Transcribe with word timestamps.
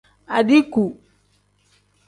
Adiiku. 0.37 0.83